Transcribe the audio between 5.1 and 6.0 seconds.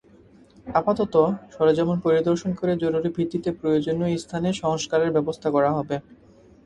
ব্যবস্থা করা হবে।